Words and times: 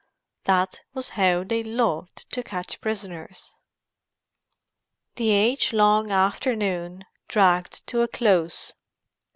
That 0.45 0.81
was 0.95 1.09
how 1.09 1.43
they 1.43 1.63
loved 1.63 2.27
to 2.33 2.41
catch 2.41 2.81
prisoners. 2.81 3.53
The 5.17 5.29
age 5.29 5.73
long 5.73 6.09
afternoon 6.09 7.05
dragged 7.27 7.85
to 7.85 8.01
a 8.01 8.07
close. 8.07 8.73